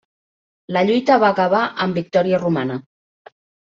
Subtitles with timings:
[0.77, 2.79] La lluita va acabar amb victòria romana.